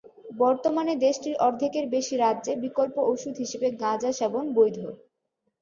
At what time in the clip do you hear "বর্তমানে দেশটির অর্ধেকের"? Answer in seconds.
0.37-1.85